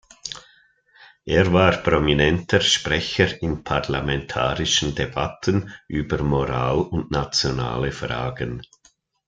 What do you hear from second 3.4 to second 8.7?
in parlamentarischen Debatten über Moral und nationale Fragen.